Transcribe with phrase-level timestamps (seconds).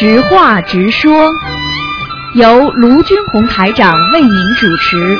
[0.00, 1.30] 直话直说，
[2.32, 5.18] 由卢军红台长为您主持。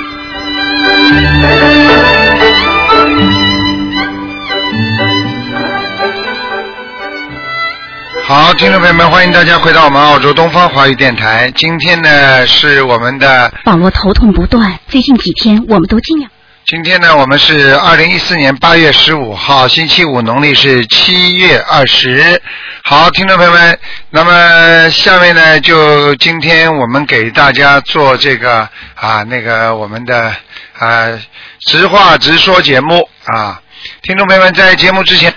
[8.24, 11.52] 好，听众朋友们，欢迎大家回到我们澳洲东方华语电台。
[11.54, 16.30] 今天呢是我们的，网络头痛不断，最近几天我们都尽量。
[16.70, 22.40] 今天呢我们是二零一四年八月十五号，星期五，农历是七月二十。
[22.84, 23.76] 好，听众朋友们，
[24.10, 30.32] 那么下面呢就今天我们给大家做这个啊那个我们的
[30.78, 31.20] 啊
[31.66, 33.60] 直话直说节目啊，
[34.02, 35.34] 听众朋友们在节目之前。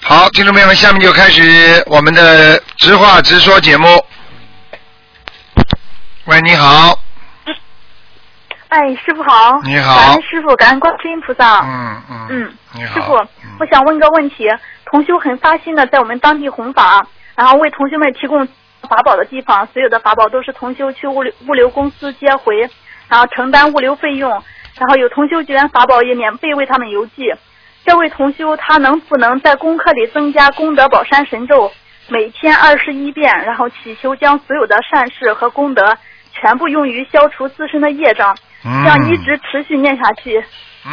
[0.00, 4.02] 好，听众朋友们，下面就开始我们的直话直说节目。
[6.24, 6.98] 喂，你好，
[8.68, 9.60] 哎，师傅好。
[9.64, 11.60] 你好感恩师傅，感恩观世音菩萨。
[11.64, 13.14] 嗯嗯，嗯，你好，师傅，
[13.60, 14.46] 我想问个问题：
[14.84, 18.46] 同修很发心的在我们当地弘法，然后为同修们提供
[18.82, 22.68] 法宝的地方，所有的法宝都是同修去物流物流公司接回，
[23.08, 27.32] 然后承担物流费用，然后有同修捐法宝也免费为他们邮寄。
[27.86, 31.72] 这位同修他能不能在功课里增加功德宝山神咒，
[32.08, 35.96] 每天二十一遍，然后祈求将所有的善事和功德
[36.32, 40.44] 全部用于消除自身的业障，嗯这样一直持续念下去。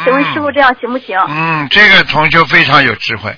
[0.04, 1.18] 请问师傅这样行不行？
[1.28, 3.34] 嗯，这个同学非常有智慧。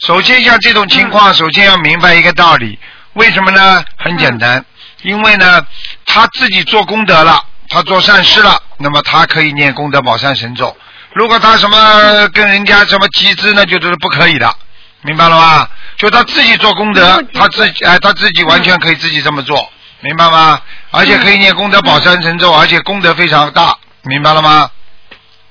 [0.00, 2.78] 首先，像这种情嗯况，首先要明白一个道理，
[3.14, 3.84] 为什么呢？
[3.98, 4.64] 很简单，嗯
[5.02, 5.66] 因为呢，
[6.06, 10.76] 他自己做功德了，他做善事了，那么他可以念功德宝山神咒。
[11.14, 14.54] 如果他什么跟人家什么集资那，就是不可以的，
[15.02, 15.68] 明白了吗？
[15.96, 19.68] 就他自己做功德嗯，他自己哎，他自己完全可以自己这么做，
[20.02, 20.60] 明白吗？
[20.90, 24.68] 而且可以念功德宝山神咒，而且功德非常大，明白了吗？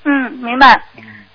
[0.04, 0.80] 嗯，明白。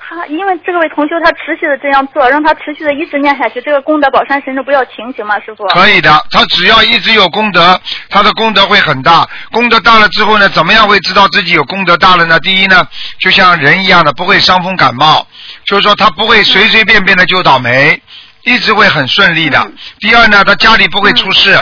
[0.08, 5.66] 他因为这位同修他持续的这样做，让他持续的一直念下去，这个功德宝山神咒不要停，行吗，师傅？
[5.66, 9.28] 可以的，他只要一直有功德，他的功德会很大。
[9.50, 12.38] 功德大了之后呢，怎么样会知道自己有功德大了呢？
[12.38, 12.86] 第一呢，
[13.18, 15.26] 就像人一样的，不会伤风感冒，
[15.64, 18.00] 就是说他不会随随便便的就倒霉，
[18.44, 19.58] 一直会很顺利的。
[19.58, 21.58] 嗯第二呢，他家里不会出事。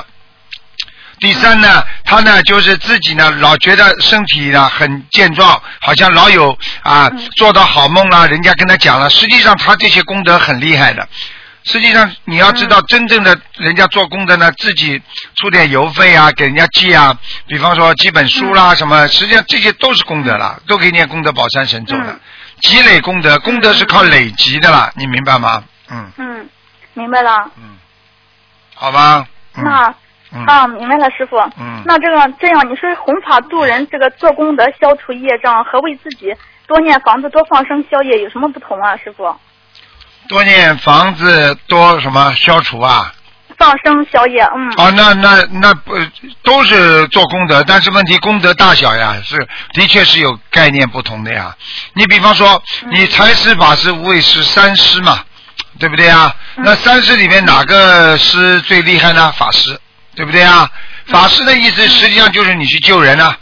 [1.24, 6.50] 第三呢，他呢就是自己呢老觉得身体呢很健壮，好像老有
[6.82, 11.08] 啊嗯做到好梦啦，人家跟他讲了，实际上他这些功德很厉害的。
[11.64, 15.00] 实际上你要知道，真正的人家做功德呢，自己
[15.36, 22.20] 出点邮费啊，给人家寄啊，比方说寄本书啦什么，实际上这些都是功德了，都可以念功德宝山神咒的嗯，
[22.60, 25.64] 积累功德，功德是靠累积的啦，你明白吗？
[25.88, 26.48] 嗯嗯，
[26.92, 27.50] 明白了。
[27.56, 27.78] 嗯，
[28.74, 29.26] 好吧。
[29.56, 29.94] 嗯那
[30.34, 31.38] 嗯啊，明白了，师傅。
[31.58, 36.34] 嗯那这个这样，你说弘法度人，这个做功德消除业障和为自己
[36.66, 39.34] 多念房子、多放生消业有什么不同啊，师傅？
[40.28, 43.12] 多念房子多什么消除啊？
[43.56, 44.72] 放生消业，嗯。
[44.78, 45.94] 哦，那那那不
[46.42, 51.54] 都是做功德，但是问题功德大小呀，是的确是有概念不同的呀。
[51.92, 55.20] 你比方说，你财施、法施、无畏施三施嘛，
[55.78, 56.34] 对不对啊？
[56.56, 59.30] 那三施里面哪个施最厉害呢？
[59.36, 59.78] 法师，
[60.14, 60.70] 对不对啊？
[61.06, 63.36] 法师的意思实际上就是你去救人啊，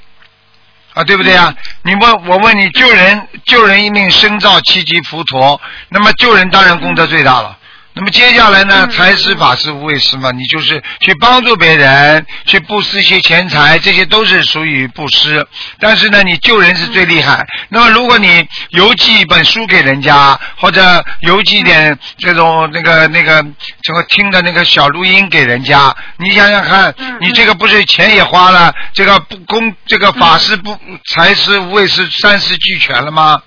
[0.94, 1.54] 啊，对不对啊？
[1.82, 7.58] 你问我问你，救人救人一命胜造七级浮屠，那么救人当然功德最大了。
[7.94, 15.46] 那么接下来呢，财施、法施、无畏施嘛，你就是去帮助别人，去布施一些钱财，这些都是属于布施。
[15.78, 17.46] 但是呢，你救人是最厉害。
[17.68, 23.44] 那么如果你邮寄一本书给人家，或者邮寄一点这种那个那个
[23.82, 30.74] 什么听的那个小录音给人家，你想想看，你这个不是钱也花了，这个不公这个法师不
[31.04, 33.42] 财施、无畏施三施俱全了吗？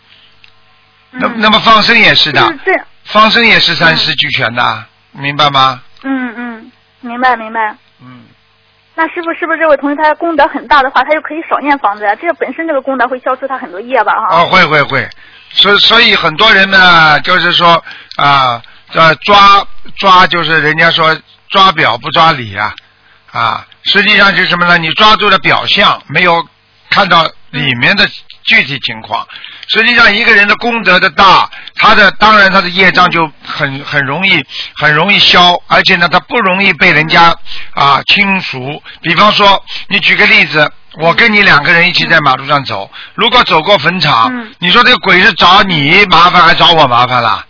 [1.09, 2.41] 那那么放生也是的。
[3.05, 5.81] 就是这，放生也是三施俱全的，明白吗？
[6.03, 6.71] 嗯嗯，
[7.01, 7.75] 明白明白。
[8.01, 8.25] 嗯，
[8.95, 12.15] 那师傅是不是这位同学他功德很大的话，他就可以少念房子呀？
[12.15, 14.13] 这个本身这个功德会消除他很多业吧？
[14.13, 14.41] 哈。
[14.41, 15.09] 哦，会会会，
[15.51, 17.83] 所所以很多人呢，就是说
[18.17, 18.61] 啊，
[18.93, 19.65] 呃，抓
[19.97, 21.15] 抓就是人家说
[21.49, 22.73] 抓表不抓里啊，
[23.31, 24.77] 啊，实际上是什么呢？
[24.77, 26.45] 你抓住了表象，没有
[26.89, 28.07] 看到里面的
[28.43, 29.27] 具体情况。
[29.67, 34.43] 实际上，一个人的功德的大，他的当然他的业障就很很容易
[34.75, 37.35] 很容易消，而且呢，他不容易被人家
[37.73, 38.81] 啊轻熟。
[39.01, 47.45] 比方说，你举个例子，我跟你两个人一起在马路上走，如果走过坟场，嗯你说这个鬼是找你麻烦还找我麻烦啦？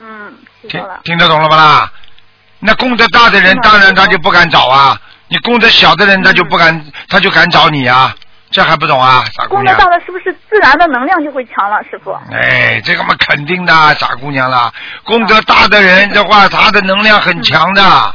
[0.00, 0.34] 嗯，
[0.68, 0.82] 听。
[1.04, 1.92] 听得懂了吧啦？
[2.60, 5.00] 那功德大的人，嗯当然他就不敢找啊。
[5.28, 8.14] 你功德小的人，他就不敢，他就敢找你啊。
[8.50, 9.96] 这还不懂啊，傻姑娘功德大。
[9.96, 12.12] 了，是不是自然的能量就会强了，师傅？
[12.32, 14.72] 哎，这个嘛肯定的，傻姑娘啦。
[15.04, 18.14] 功德大的人的话，他的能量很强的，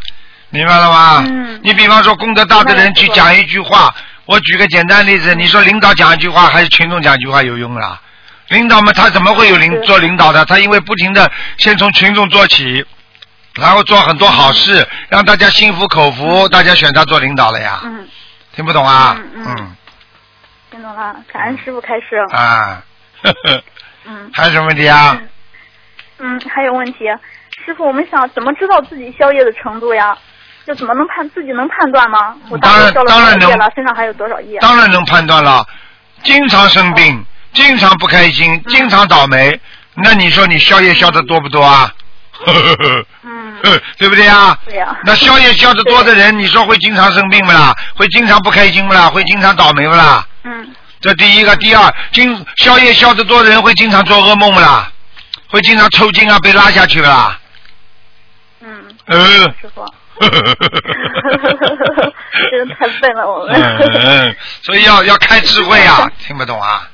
[0.49, 1.23] 明白了吗？
[1.25, 3.95] 嗯你比方说功德大的人去讲一句话，
[4.25, 8.01] 我举个简单例子，你说领导讲一句话还是群众讲一句话有用啦？
[8.49, 10.43] 领导嘛，他怎么会有领做领导的？
[10.45, 12.85] 他因为不停的先从群众做起，
[13.55, 17.79] 然后做很多好事，让大家心服口服，大家选他做领导了呀。
[17.85, 18.07] 嗯，
[18.53, 19.17] 听不懂啊？
[19.17, 19.75] 嗯嗯听
[20.85, 22.15] 懂了，感恩师傅开示。
[22.31, 22.83] 啊，
[23.23, 23.63] 呵 呵，
[24.05, 25.19] 嗯还有什么问题啊？
[26.19, 27.05] 嗯，还有问题，
[27.65, 30.15] 师傅，我们想怎么知道自己宵夜的程度呀？
[30.67, 32.35] 就怎么能判自己能判断吗？
[32.49, 33.49] 我当然当然能？
[33.75, 34.59] 身上还有多少夜？
[34.59, 35.65] 当然能判断了，
[36.23, 39.59] 经常生病，经常不开心，经常倒霉，
[39.95, 41.91] 那你说你宵夜宵的多不多啊？
[42.45, 43.57] 呵呵呵嗯，
[43.97, 44.57] 对不对啊？
[44.65, 47.73] 对呀那宵夜宵的多的人，你说会经常生病不啦？
[47.95, 49.09] 会经常不开心不啦？
[49.09, 50.25] 会经常倒霉不啦？
[50.45, 54.89] 嗯这第一个，第二，经宵夜宵的多的人会经常做噩梦不啦？
[55.49, 57.37] 会经常抽筋啊，被拉下去不啦？
[58.61, 59.17] 嗯，呃，
[59.61, 59.85] 师傅，
[60.19, 60.29] 真
[62.67, 63.53] 的太笨了，我们。
[63.55, 66.87] 嗯，所以要要开智慧啊，听不懂啊？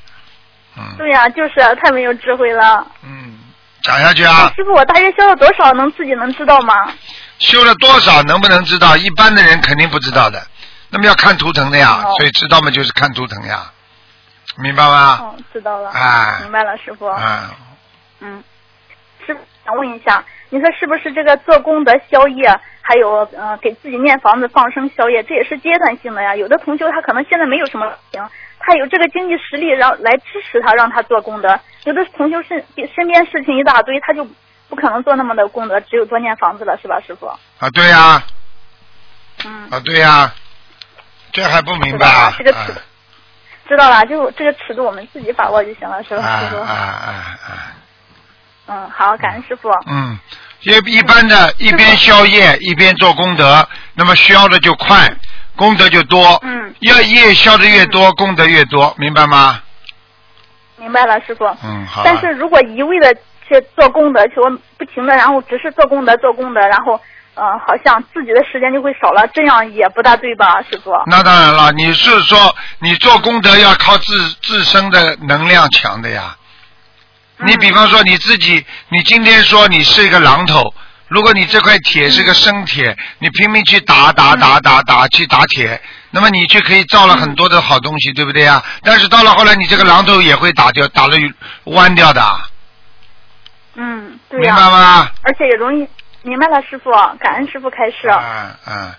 [0.76, 2.84] 嗯对呀、就是啊太没有智慧了。
[3.04, 3.38] 嗯，
[3.82, 4.52] 讲下去啊。
[4.56, 5.72] 师傅，我大约消了多少？
[5.74, 6.74] 能自己能知道吗？
[7.38, 8.96] 修了多少能不能知道？
[8.96, 10.42] 一般的人肯定不知道的。
[10.92, 13.72] 那么要看图腾的呀，哦所以知道嘛就是看图腾呀，
[14.58, 15.18] 明白吗？
[15.22, 15.90] 哦，知道了。
[15.90, 17.06] 哎明白了，师傅。
[17.06, 17.50] 啊，
[18.20, 18.44] 嗯，
[19.26, 22.46] 师傅想问一下，你说是不是这个做功德消业，
[22.82, 26.36] 还有呃给自己念房子放生消业，这也是阶段性的呀？
[26.36, 28.28] 有的同修他可能现在没有什么行，
[28.58, 31.58] 他有这个经济实力，让来支持他，让他做功德。
[31.84, 32.62] 有的同修身
[32.94, 34.24] 身边事情一大堆，他就
[34.68, 37.26] 不可能做那么的功德，只有多念房子了，是吧，师傅？
[37.26, 38.22] 啊对呀，
[39.46, 40.32] 嗯，啊对呀，
[41.32, 42.34] 这还不明白啊？
[42.36, 42.74] 这个尺、
[43.68, 46.56] 知道了，就这个尺度我们自己把握就行了，是吧，啊师傅？
[46.60, 47.08] 啊啊
[47.46, 47.50] 啊！
[48.68, 49.68] 嗯，好，感恩师傅。
[49.86, 50.18] 嗯，
[50.60, 55.10] 一一般的，一边消业一边做功德，那么消的就快，
[55.56, 56.38] 功德就多。
[56.42, 59.60] 嗯，要业消的越多，功德越多，明白吗？
[60.76, 61.44] 明白了，师傅。
[61.64, 62.02] 嗯，好。
[62.04, 63.14] 但是如果一味的
[63.48, 67.00] 去做功德，去我不停的，然后只是做功德做功德，然后
[67.34, 70.92] 呃，好像自己的时间就会少了，这样也不大对吧，师傅？
[71.06, 76.36] 那当然了，你是说你做功德要靠自自身的能量强的呀？
[77.38, 80.74] 你比方说你自己，你今天说你是一个榔头，
[81.08, 85.80] 如果你这块铁是个生铁，你拼命去打打打打打去打铁，
[86.10, 88.62] 那么你就可以造了很多的好东西，对不对呀？
[88.82, 91.16] 但是到了后来，你这个榔头也会打掉，打了
[91.64, 92.22] 弯掉的，
[93.74, 95.10] 嗯，对明、白吗？
[95.22, 95.88] 而且也容易
[96.22, 98.08] 明白了，师傅，感恩师傅开示。
[98.08, 98.94] 嗯嗯，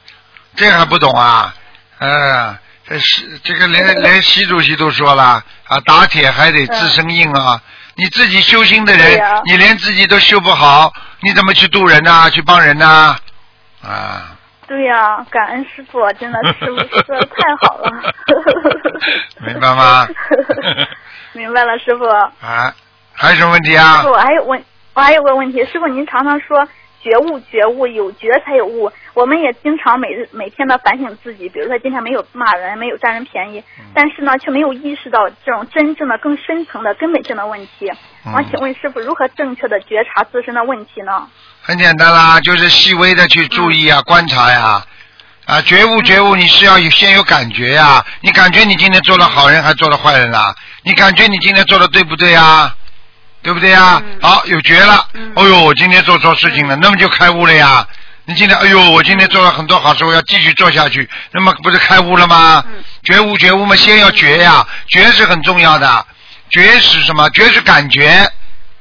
[0.55, 1.53] 这还不懂啊？
[1.99, 7.61] 嗯、这是这个连 连习主席都说了啊，打铁还得自身硬啊。
[7.95, 10.91] 你自己修心的人，你连自己都修不好，
[11.21, 13.15] 你怎么去渡人呐、去帮人呐、
[13.83, 14.29] 啊？
[14.65, 16.75] 对呀、感恩师傅，真的师傅
[17.05, 18.13] 说的太好了。
[19.45, 20.07] 明白吗
[21.33, 22.05] 明白了，师傅。
[22.45, 22.73] 啊，
[23.13, 24.03] 还有什么问题啊师？
[24.03, 24.63] 傅，我还有问，
[24.95, 26.67] 我还有个问题，师傅您常常说
[27.03, 28.91] 觉悟觉悟，有觉才有悟。
[29.13, 37.91] 我们也经常每日每天的反省自己，比如说今天没有骂人，没有占人便宜，嗯但是呢却没有意识到这种真正的更深层的根本性的问题。
[38.25, 41.27] 嗯我想请问师傅，如何正确的觉察自身的问题呢？
[41.61, 44.81] 很简单啦，就是细微的去注意啊，观察呀。
[45.45, 48.01] 啊，觉悟觉悟，你是要有先有感觉呀。
[48.21, 50.55] 你感觉你今天做了好人，还做了坏人啦？
[50.83, 52.73] 你感觉你今天做的对不对呀？
[53.43, 54.01] 对不对呀？
[54.03, 55.07] 嗯好，有觉了。
[55.13, 57.85] 嗯哦呦，我今天做错事情了，那么就开悟了呀。
[58.25, 62.63] 你今天，哎呦，我今天做了很多好事，我要继续做下去，那么不是开悟了吗？
[62.67, 66.05] 嗯觉悟觉悟嘛，先要觉呀，觉是很重要的。
[66.49, 67.29] 觉是什么？
[67.31, 68.25] 觉是感觉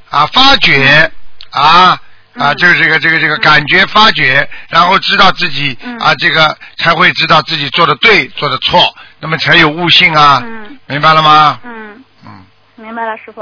[0.09, 1.11] 啊，发觉
[1.51, 1.99] 啊。
[2.35, 8.81] 啊，嗯就是这个这个这个感觉发觉，然后知道自己嗯啊，这个才会知道自己做的对，做的错，
[9.19, 11.59] 那么才有悟性啊，嗯明白了吗？
[11.63, 12.45] 嗯，嗯
[12.77, 13.41] 明白了，师傅。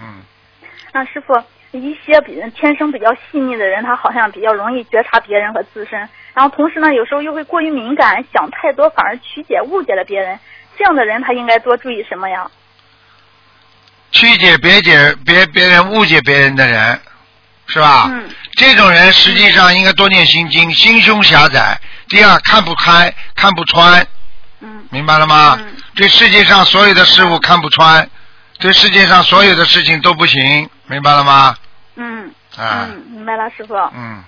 [0.00, 0.22] 嗯，
[0.92, 5.98] 那师傅，一些比人天生比较细腻的人，他好像比较容易觉察别人和自身，
[6.34, 10.38] 然后同时呢，有时候又会过于敏感，想太多，反而曲解误解了别人。
[10.76, 12.50] 这样的人，他应该多注意什么呀？
[14.10, 17.00] 曲解别解别别人误解别人的人，
[17.66, 18.06] 是吧？
[18.10, 21.80] 嗯这种人实际上应该多念心经，心胸狭窄。
[22.08, 24.06] 第二，看不开，看不穿，
[24.60, 25.56] 嗯明白了吗？
[25.58, 28.08] 嗯对世界上所有的事物看不穿，
[28.60, 31.56] 对世界上所有的事情都不行，明白了吗？
[31.96, 33.74] 嗯啊，嗯，明白了，师傅。
[33.94, 34.22] 嗯，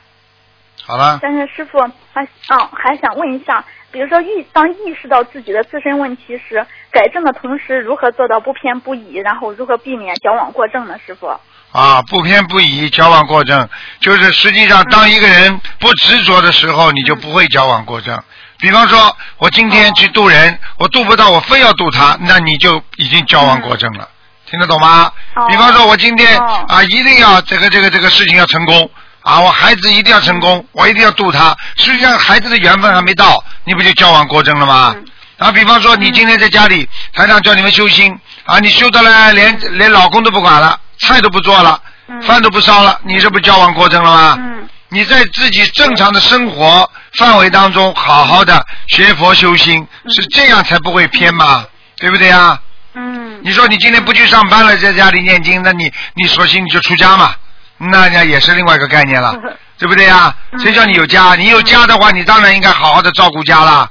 [0.85, 1.79] 好了，但是师傅
[2.13, 10.97] 还啊还想问一下，比如说意当意识到自己的自身问题时，改正的同时，如何做到不偏不倚，然后如何避免矫枉过正呢？
[11.07, 11.29] 师傅？
[11.73, 13.69] 啊，不偏不倚，矫枉过正，
[14.01, 18.23] 就是实际上当一个人不执着的时候，你就不会矫枉过正。
[18.59, 24.09] 比方说，我今天去渡人，我渡不到，我非要渡他，那你就已经矫枉过正了，
[24.53, 25.11] 听得懂吗？
[25.35, 28.91] 哦比方说，我今天哦啊，一定要这个这个这个事情要成功
[29.23, 31.57] 啊，我孩子一定要成功，我一定要渡他。
[31.77, 34.95] 实际上，孩子的缘分还没到，你不就矫枉过正了吗？
[34.95, 35.05] 嗯
[35.39, 44.37] 啊，比方说你今天在家里，台长叫你们修心啊，你修的了连连老公都不管了，菜都不做了，嗯饭都不烧了，你这不矫枉过正了吗？
[44.39, 51.65] 嗯你在自己正常的生活范围当中，好好的学佛修心，是这样才不会偏嘛，
[51.97, 52.61] 对不对呀？
[52.95, 57.35] 嗯你说你今天不去上班了，在家里念经，那你你索性你就出家嘛，
[57.79, 59.35] 那那也是另外一个概念了，
[59.79, 60.35] 对不对呀？
[60.53, 61.35] 嗯谁叫你有家？
[61.35, 63.91] 你有家的话，你当然应该好好的照顾家了，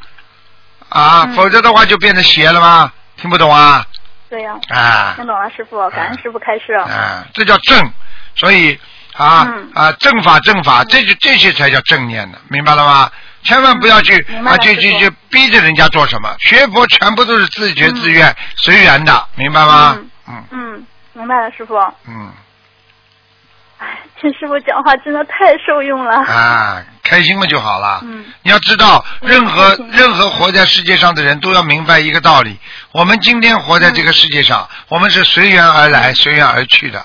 [0.90, 2.92] 啊，嗯否则的话就变成邪了吗？
[3.18, 3.86] 听不懂啊？
[4.30, 6.74] 对呀、啊听懂了，师傅，感恩师傅开示。
[6.74, 7.92] 啊，这叫正，
[8.36, 8.80] 所以
[9.14, 13.10] 啊、嗯啊，正法正法，这就这些才叫正念呢，明白了吗？
[13.44, 19.96] 千万不要去啊，去去去逼着人家做什么，学佛全部都是自觉自愿、随缘的，明白吗？
[19.98, 21.76] 嗯嗯嗯，明白了，师傅。
[22.08, 22.32] 嗯
[23.80, 26.16] 哎，听师傅讲话真的太受用了。
[26.16, 28.00] 啊，开心了就好了。
[28.04, 32.60] 嗯你要知道，嗯任何任何活在世界上的人都要明白一个道理：
[32.92, 37.04] 我们今天活在这个世界上，我们是随缘而来，随缘而去的。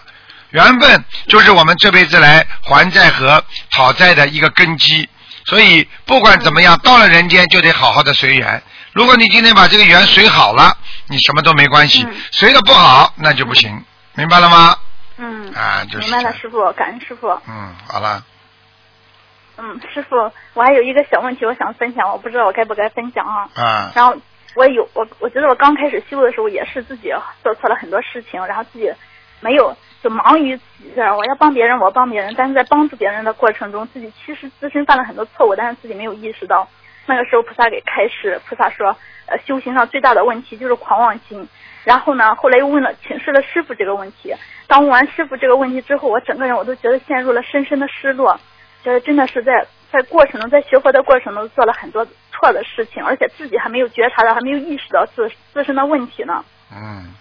[0.50, 5.08] 缘分就是我们这辈子来还债和讨债的一个根基。
[5.46, 8.62] 所以不管怎么样，到了人间就得好好的随缘。
[8.92, 10.76] 如果你今天把这个缘随好了，
[11.08, 13.84] 你什么都没关系；嗯随的不好，那就不行。
[14.14, 14.76] 明白了吗？
[15.18, 17.28] 嗯，啊，就是明白了，师傅，感恩师傅。
[17.46, 18.24] 嗯，好了。
[19.58, 20.16] 嗯，师傅，
[20.54, 23.48] 我还有一个小问题，我想分享，我不知道我该不该分享啊。
[23.54, 24.14] 啊，然后
[24.54, 27.10] 我有我，我觉得我刚开始修的时候也是自己
[27.42, 28.90] 做错了很多事情，然后自己
[29.40, 36.68] 没有就忙于自己这儿，我要帮别人，我帮别人，但是在帮助别人的过程中，自己其实自身犯了很多错误，但是自己没有意识到。
[37.06, 41.48] 那个时候菩萨给开示，菩萨说，呃，修行上最大的问题就是狂妄心。
[41.84, 44.34] 然后呢，后来又问了请示了师傅这个问题。
[44.66, 48.40] 当问完师傅这个问题之后，我整个人我都觉得陷入了深深的失落，
[48.82, 56.44] 觉得真的是在在过程中，在学佛的过程中做了很多错的事情，而且自己还没有觉察到，还没有意识到自自身的问题呢。
[56.72, 57.14] 嗯。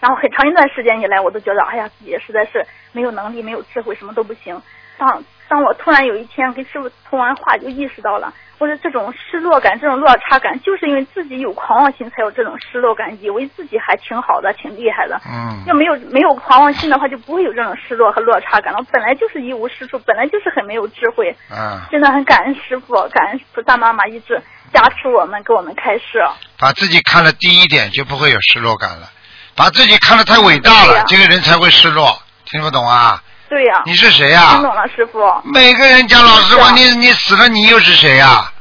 [0.00, 4.60] 然后很长一段时间以来，我都觉得，哎呀，自己实在是没有能力，没有智慧，什么都不行。
[4.98, 15.20] 当当我突然有一天跟师傅通完话，就意识到了，我说这种失落感、这种落差感，就是因为自己有狂妄心才有这种失落感，以为自己还挺好的、挺厉害的。
[15.26, 18.78] 嗯要没有没有狂妄心的话，就不会有这种失落和落差感了。
[18.90, 21.34] 本来就是一无是处，本来就是很没有智慧。
[21.50, 24.40] 嗯，真的很感恩师傅，感恩菩萨妈妈一直
[24.72, 26.24] 加持我们，给我们开示。
[26.58, 29.10] 把自己看得低一点，就不会有失落感了。
[29.56, 32.22] 把自己看得太伟大了，这个人才会失落。
[32.44, 33.20] 听不懂啊？
[33.48, 35.18] 对呀、你是谁呀、听懂了，师傅。
[35.44, 38.52] 每个人讲老实话，啊你你死了，你又是谁呀、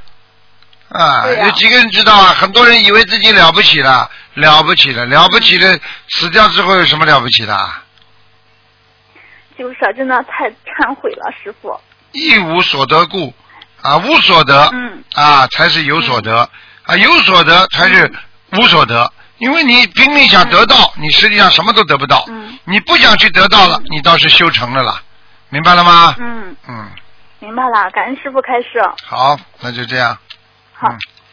[0.90, 1.26] 啊？
[1.44, 2.36] 有几个人知道啊？
[2.40, 5.78] 很多人以为自己了不起了，了不起了，了不起了，
[6.10, 7.70] 死掉之后有什么了不起的？
[9.58, 11.80] 就是真的太忏悔了，师傅。
[12.12, 13.34] 一无所得故，
[13.82, 16.50] 啊，无所得，嗯啊，才是有所得，
[16.84, 18.12] 啊，有所得才是
[18.52, 19.12] 无所得。
[19.38, 22.24] 因为你拼命想得到，你实际上什么都得不到。
[22.28, 25.04] 嗯你不想去得到了，你倒是修成了啦，
[25.50, 26.16] 明白了吗？
[26.18, 26.90] 嗯，嗯，
[27.38, 28.82] 明白了，感恩师傅开示。
[29.06, 30.18] 好，那就这样。
[30.74, 30.88] 好，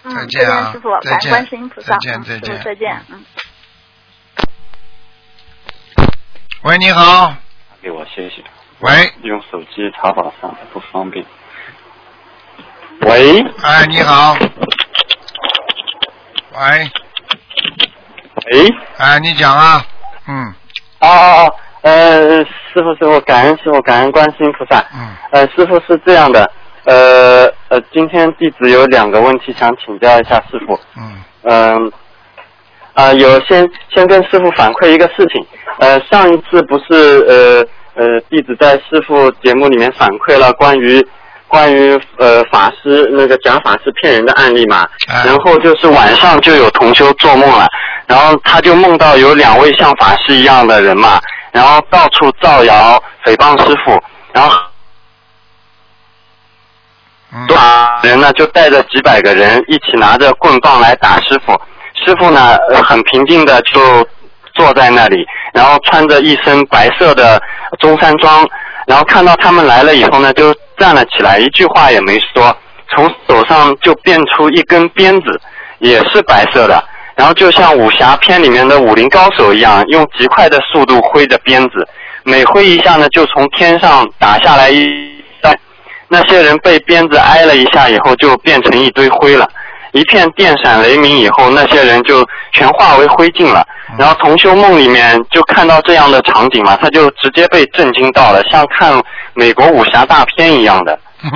[0.04, 3.25] 再再见啊师傅，再见感恩观世音菩萨，再见嗯再见再见，嗯。
[6.64, 7.35] 喂，你好。
[7.80, 8.44] 给我谢谢。
[8.80, 11.25] 喂，用手机查法上不方便。
[13.00, 14.37] 喂哎，你好。
[16.52, 16.90] 喂，
[18.52, 18.68] 喂
[18.99, 19.82] 哎，你讲啊。
[20.28, 20.54] 嗯
[21.00, 21.54] 哦哦哦！
[21.80, 24.78] 呃，师傅师傅，感恩师傅，感恩观世音菩萨。
[24.94, 26.49] 嗯呃，师傅是这样的，
[26.85, 30.78] 呃呃，今天弟子有两个问题想请教一下师傅。
[30.99, 31.92] 嗯嗯，
[32.92, 35.44] 啊、有先先跟师傅反馈一个事情，
[35.80, 41.04] 呃，上一次不是呃呃弟子在师傅节目里面反馈了关于
[41.52, 45.23] 关于呃法师那个假法师骗人的案例嘛，哎。
[45.26, 47.68] 然后就是晚上就有同修做梦了，
[48.06, 51.21] 然后他就梦到有两位像法师一样的人嘛，
[51.52, 54.59] 然后到处造谣诽谤师傅，然后
[57.35, 57.47] 嗯。
[57.47, 61.52] 多少人呢就带着几百个人一起拿着棍棒来打师傅，
[62.02, 63.80] 师傅呢、呃很平静的就
[64.54, 67.40] 坐在那里，然后穿着一身白色的
[67.78, 68.47] 中山装，
[68.86, 72.54] 然后看到他们来了以后呢，就站了起来，一句话也没说，
[72.90, 75.40] 从手上就变出一根鞭子，
[75.78, 76.82] 也是白色的，
[77.14, 81.86] 然后就像武侠片里面的武林高手一样，用极快的速度挥着鞭子，
[82.24, 84.86] 每挥一下呢，就从天上打下来一
[85.40, 85.56] 弹，
[86.08, 89.48] 那些人被鞭子挨了一下以后，就变成一堆灰了。
[89.92, 93.62] 一片电闪雷鸣以后，那些人就全化为灰烬了。
[93.99, 98.92] 然后同修梦里面就看到这样的场景嘛，他就直接被震惊到了，像看
[99.34, 100.99] 美国武侠大片一样的。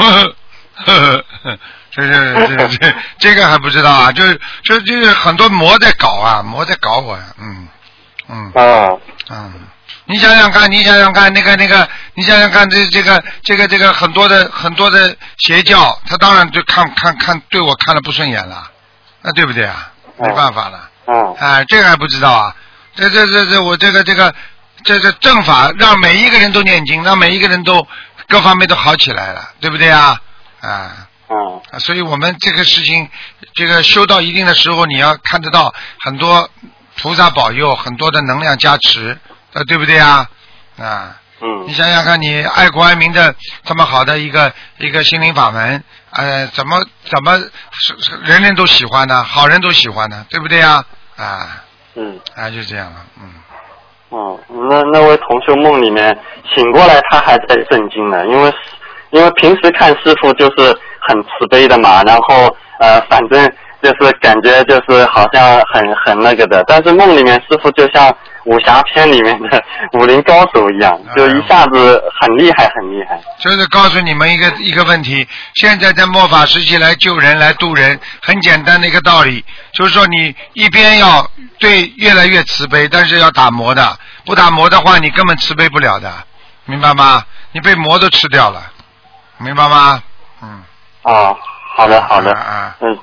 [1.91, 2.13] 这是
[2.49, 7.69] 这这这个还不知道啊，就是就就是很多魔在搞啊，魔在搞我呀，嗯
[8.29, 8.93] 嗯啊，
[9.31, 9.53] 嗯，
[10.05, 18.71] 你想想看，你想想看，那个那个，你想想看，这这个这个这个很多的很多的邪教，他当然就看看看对我看了不顺眼了，
[19.23, 19.91] 那对不对啊？
[20.19, 22.57] 没办法了，嗯哎，这个还不知道啊，
[22.95, 24.35] 这这这这我这个这个
[24.85, 27.87] 这这正法让每一个人都念经，让每一个人都
[28.29, 30.21] 各方面都好起来了，对不对啊？
[30.61, 31.09] 啊。
[31.29, 33.09] 嗯啊，所以我们这个事情，
[33.55, 36.49] 这个修到一定的时候，你要看得到很多
[37.03, 39.19] 菩萨保佑，很多的能量加持，
[39.53, 40.31] 呃，对不对啊？
[40.79, 43.35] 啊，嗯你想想看，你爱国爱民的
[43.65, 45.83] 这么好的一个一个心灵法门，
[46.19, 47.37] 呃，怎么怎么
[47.73, 49.23] 是是人人都喜欢呢？
[49.23, 50.85] 好人都喜欢呢，对不对呀？
[51.17, 51.63] 啊
[51.95, 53.31] 嗯啊，就这样了，嗯。
[54.09, 56.17] 哦，那那位同修梦里面
[56.55, 58.55] 醒过来，他还在震惊呢，因为
[59.11, 63.53] 因为平时看师傅就是很慈悲的嘛，然后呃，反正
[63.87, 68.13] 就是感觉就是好像很很那个的，但是梦里面师傅就像
[68.45, 69.63] 武侠片里面的
[69.93, 73.21] 武林高手一样，就一下子很厉害很厉害。
[73.39, 86.13] 就是告诉你们一个一个问题，现在在末法时期来救人来渡人，很简单的一个道理，就是说你一边要对越来越慈悲，但是要打磨的，不打磨的话，你根本慈悲不了的，
[86.65, 87.23] 明白吗？
[87.53, 88.61] 你被魔都吃掉了，
[89.39, 90.03] 明白吗？
[90.43, 90.63] 嗯。
[91.03, 91.37] 啊，
[91.77, 92.99] 好的好的，啊啊嗯，这个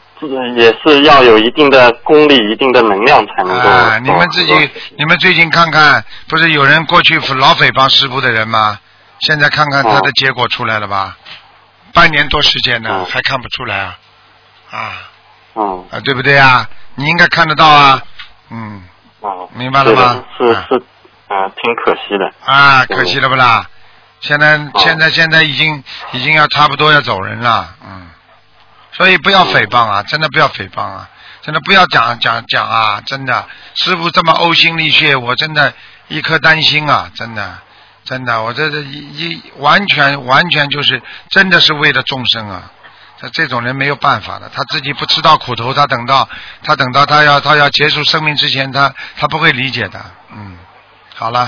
[0.55, 3.69] 也是要有一定的功力、一定的能量才能够。
[3.69, 3.99] 啊！
[3.99, 4.53] 你们自己，
[4.97, 8.79] 你们最近看看，不是有人过去老诽谤师傅的人吗？
[9.19, 11.17] 现在看看他的结果出来了吧？
[11.93, 13.97] 半年多时间呢，嗯还看不出来啊？
[14.71, 14.91] 啊
[15.55, 16.67] 嗯啊，对不对啊？
[16.95, 18.01] 你应该看得到啊。
[18.49, 18.83] 嗯，
[19.21, 20.83] 哦，明白了吗啊是是是，
[21.27, 22.31] 啊，挺可惜的。
[22.45, 23.65] 啊，可惜了不啦？
[24.19, 28.07] 现在哦现在现在已经已经要差不多要走人了，嗯，
[28.93, 31.09] 所以不要诽谤啊，真的不要诽谤啊，
[31.41, 35.73] 真的不要讲讲讲啊，真的，师傅这么呕心沥血，我真的
[36.07, 37.57] 一颗担心啊，真的
[38.05, 38.97] 真的，我这这一
[39.33, 42.71] 一完全完全就是真的是为了众生啊。
[43.21, 46.27] 这这种人没有办法的，他自己不吃到苦头，他等到
[46.63, 49.99] 他等到他要他要结束生命之前，他他不会理解的。
[50.31, 50.57] 嗯，
[51.15, 51.39] 好了，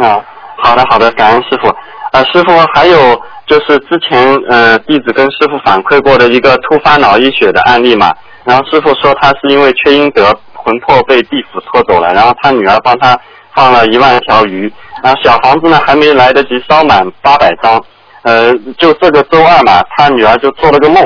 [0.00, 0.22] 啊，
[0.62, 1.68] 好的好的，感恩师傅。
[2.12, 8.12] 啊，师傅还有就是之前呃弟子跟师傅反馈过的一个突发脑溢血的案例嘛，
[8.44, 13.16] 然后师傅说他是因为缺阴德，魂魄被地府拖走了，然后他女儿帮他
[13.54, 17.80] 放了一万条鱼，然后小房子呢还没来得及烧满八百张，
[18.22, 21.02] 呃，就这个周二嘛，他女儿就做了个梦，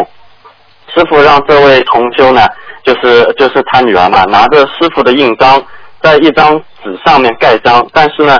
[0.95, 2.47] 师傅让这位同修呢，
[2.83, 5.63] 就是就是他女儿嘛，拿着师傅的印章，
[6.03, 8.37] 在一张纸上面盖章，但是呢，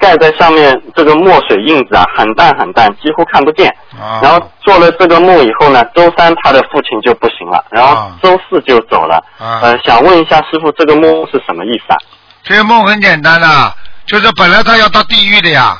[0.00, 3.68] 盖在上面这个墨水印子啊，很淡很淡，几乎看不见。
[4.00, 9.22] 啊，然后做了这个梦以后呢，周三他的父亲就不行了，然后啊周四就走了。
[9.38, 11.96] 啊呃，想问一下师傅，这个梦是什么意思啊？
[12.42, 13.74] 这个梦很简单的，
[14.06, 15.78] 就是本来他要到地狱的呀，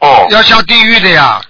[0.00, 1.40] 哦要下地狱的呀，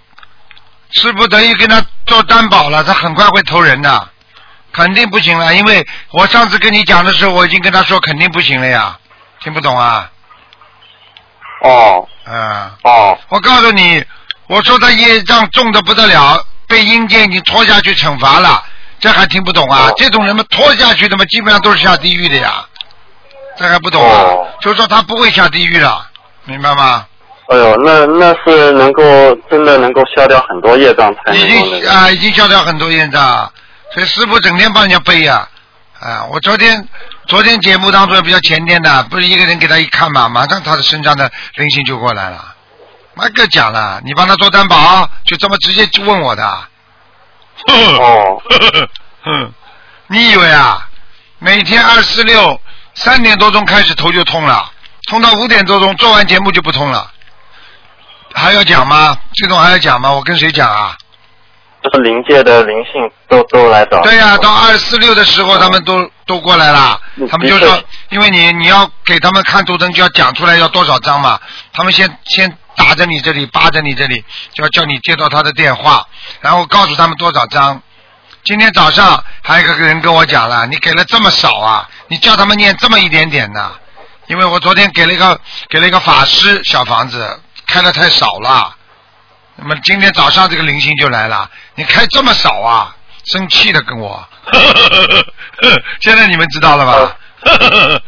[0.93, 4.09] 师傅等于跟他做担保了，他很快会投人的，
[4.73, 8.97] 肯定不行了，因为我上次跟你讲的时候，我已经跟他说肯定不行了呀，
[9.43, 10.09] 听不懂啊？
[11.63, 14.05] 哦嗯，哦我告诉你，
[14.49, 16.39] 我说他业障重的不得了，
[16.69, 18.63] 被阴间已经拖下去惩罚了，
[19.01, 19.89] 这还听不懂啊？
[19.89, 22.65] 哦这种人们拖下去的嘛，基本上都是下地狱的呀，
[23.57, 24.21] 这还不懂啊？
[24.23, 26.07] 哦就是说他不会下地狱了，
[26.45, 27.07] 明白吗？
[27.49, 29.03] 哎呦，那那是能够
[29.51, 31.47] 真的能够消掉很多业障才能已。
[31.47, 33.53] 经啊，已经消掉很多业障，
[33.93, 35.49] 所以师傅整天帮人家背呀、啊。
[36.31, 36.87] 我昨天
[37.27, 42.55] 昨天节目当中比较前天的，不是一个人给他一看嘛，马上他的身上的灵性就过来了。
[43.15, 46.45] 妈个讲了，你帮他做担保，就这么直接就问我的。
[47.69, 48.43] 哦
[49.23, 49.53] 哼，
[50.09, 50.87] 你以为啊？
[51.39, 52.61] 每天二四六
[52.95, 54.71] 三点多钟开始头就痛了，
[55.09, 57.11] 痛到五点多钟，做完节目就不痛了。
[58.35, 59.17] 还要讲吗？
[59.35, 60.13] 这种还要讲吗？
[60.13, 60.97] 我跟谁讲啊？
[61.85, 64.01] 就是灵界的灵性都都来找。
[64.01, 67.29] 对呀、到二四六的时候，他们都都过来了嗯。
[67.29, 71.39] 他们就说，因为你你要给他们看图腾，就要讲出来要多少张嘛。
[71.75, 76.03] 他们先先打着你这里，扒着你这里，就要叫你接到他的电话，
[76.41, 77.83] 然后告诉他们多少张。
[78.45, 83.73] 今天早上还有一个人跟我讲了，你给了这么少啊，你叫他们念这么一点点呢？
[84.29, 88.75] 因为我昨天给了一个给了一个法师小房子，开的太少了。
[89.57, 92.95] 那么今天早上这个灵性就来了，你开这么少啊？
[93.25, 94.23] 生气的跟我。
[96.01, 97.17] 现在你们知道了吧？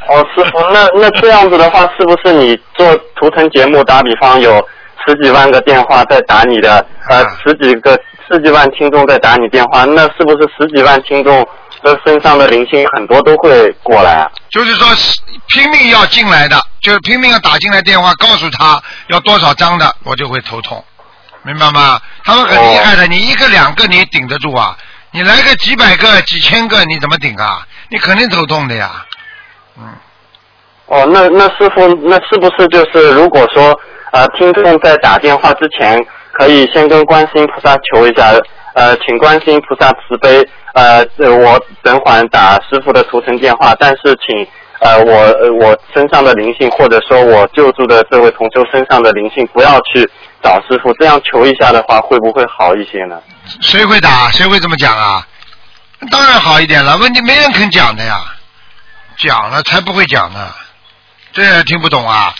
[0.09, 4.67] 哦，师傅，那那这样子的话，是不是你做图腾节目，打比方有
[5.07, 7.99] 十几万个电话在打你的，呃，啊十几个
[8.31, 11.47] 十几万听众在打你电话，那是不是十几万听众
[11.83, 14.31] 的身上的灵性很多都会过来啊？
[14.51, 14.87] 就是说
[15.49, 20.83] 拼命要进来的，就是拼命要打进来电话，告诉他要多少张的，我就会头痛，
[21.47, 22.01] 明白吗？
[22.25, 24.77] 他们很厉害的，你一个两个你顶得住啊？
[25.13, 27.65] 你来个几百个、几千个，你怎么顶啊？
[27.89, 29.07] 你肯定头痛的呀。
[29.79, 29.85] 嗯，
[30.87, 33.79] 哦，那那师傅，那是不是就是如果说
[34.11, 38.33] 呃听众在打电话之前，可以先跟观世音菩萨求一下，
[38.75, 44.47] 呃，请观世音菩萨慈悲，呃，呃我等会儿打师傅的图腾电话，但是请
[44.81, 50.07] 呃我呃我身上的灵性，或者说我救助的这位同修身上的灵性，不要去
[50.42, 53.20] 找师傅，这样求一下的话，会不会好一些呢？
[53.61, 54.31] 谁会打？
[54.31, 55.27] 谁会这么讲啊？
[56.11, 58.22] 当然好一点了，问题没人肯讲的呀，
[59.18, 60.53] 讲了才不会讲呢。
[61.33, 62.35] 这也听不懂啊，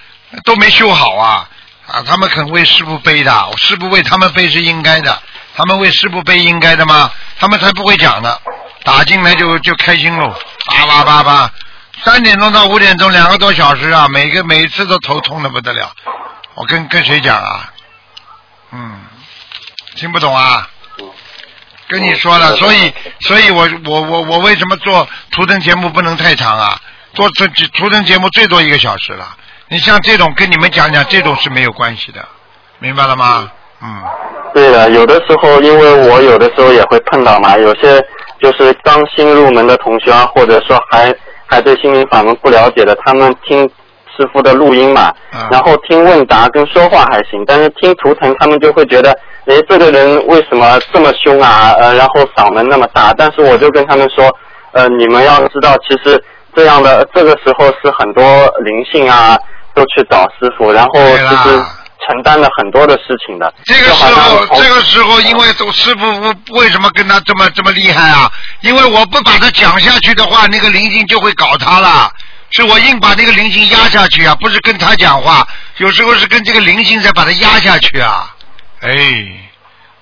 [0.45, 1.49] 都没修好啊
[1.87, 2.03] 啊！
[2.07, 5.19] 他们肯为师傅背的，师傅为他们背是应该的，
[5.57, 7.11] 他们为师傅背应该的吗？
[7.39, 8.37] 他们才不会讲呢，
[8.85, 10.35] 打进来就就开心喽，
[10.67, 11.51] 叭叭叭叭，
[12.05, 15.91] 三点钟到五点钟两个多小时啊，每个每次都头痛的不得了。
[16.55, 17.71] 我跟跟谁讲啊？
[18.77, 19.01] 嗯，
[19.95, 20.69] 听不懂啊？
[21.89, 26.79] 跟你说了，所以，所以我我我我为什么做图腾节目不能太长啊？
[27.15, 29.35] 做这图腾节目最多一个小时了。
[29.69, 32.23] 你像这种跟你们讲讲，这种是没有关系的，
[32.81, 33.51] 明白了吗？
[33.81, 34.03] 嗯，
[34.53, 38.05] 对的，有的时候因为我有的时候也会碰到嘛，有些
[38.41, 41.15] 就是刚新入门的同学啊，或者说还
[41.47, 43.69] 还对心灵法门不了解的，他们听
[44.17, 49.11] 师傅的录音嘛，啊然后听问答跟说话还行，但是听图腾他们就会觉得，
[49.47, 51.73] 哎，这个人为什么这么凶啊？
[51.79, 54.31] 呃，然后嗓门那么大，但是我就跟他们说，
[54.73, 56.23] 呃，你们要知道，其实
[56.55, 58.25] 这样的这个时候是很多
[58.65, 59.37] 灵性啊
[59.75, 61.63] 都去找师傅，然后其实
[62.07, 63.53] 承担了很多的事情的。
[63.65, 68.31] 这个时候，这个时候，因为师傅为为什么跟他这么这么厉害啊？
[68.61, 72.09] 因为我不把他讲下去的话，那个灵性就会搞他了。
[72.57, 78.35] 是我硬把那个灵性压下去啊，不是跟他讲话，有时候是跟这个灵性在把他压下去啊。
[78.81, 78.91] 哎，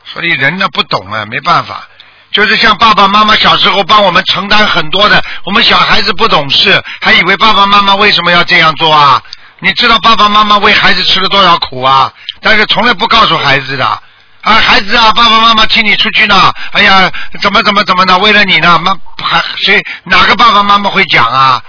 [0.05, 1.88] 所以人呢不懂啊，没办法。
[2.31, 9.21] 就是像爸爸妈妈小时候帮我们承担很多的，我们小孩子不懂事，还以为爸爸妈妈为什么要这样做啊？
[9.59, 12.12] 你知道爸爸妈妈为孩子吃了多少苦啊？
[12.40, 13.85] 但是从来不告诉孩子的。
[13.85, 16.53] 啊，孩子啊，爸爸妈妈替你出去呢。
[16.73, 17.11] 哎呀，
[17.43, 21.61] 怎么怎么怎么的，为了你呢，妈还谁哪个爸爸妈妈会讲啊？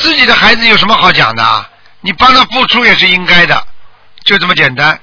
[0.00, 1.68] 自己的孩子有什么好讲的啊？
[2.00, 3.62] 你帮他付出也是应该的，
[4.24, 4.98] 就这么简单。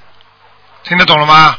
[0.83, 1.55] 听得懂了吗？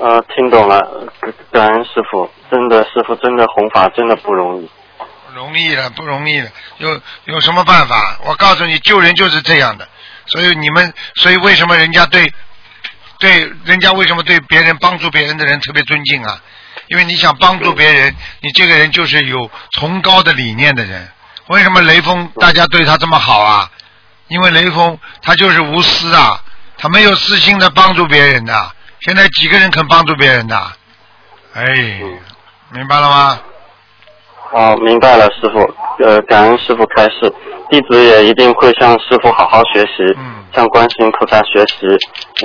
[0.00, 0.80] 呃，听懂了，
[1.20, 4.68] 感感恩师傅，真的师傅真的弘法真的不容易。
[5.28, 8.18] 不容易了，不容易了，有有什么办法？
[8.24, 9.88] 我告诉你，救人就是这样的。
[10.26, 12.32] 所以你们，所以为什么人家对
[13.20, 16.42] 对人家为什么对别人帮助别人的人特别尊敬啊？
[16.88, 21.08] 因为你想帮助别人，你这个人就是有崇高的理念的人。
[21.48, 23.70] 为什么雷锋大家对他这么好啊？
[24.28, 26.42] 因为雷锋他就是无私啊，
[26.76, 28.72] 他没有私心的帮助别人的。
[29.00, 30.56] 现在几个人肯帮助别人的？
[31.54, 31.64] 哎，
[32.70, 33.40] 明白了吗？
[34.52, 35.74] 哦，明白了，师傅。
[36.04, 37.32] 呃，感恩师傅开示，
[37.70, 41.86] 弟子也一定会向师傅好好学习，嗯向观世音菩萨学习，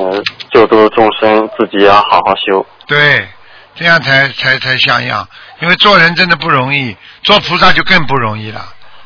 [0.01, 2.65] 呃，救度众生，自己也要好好修。
[2.87, 3.27] 对，
[3.75, 5.27] 这样才才才像样。
[5.61, 8.61] 因为做人真的不容易，做菩萨就更不容易了，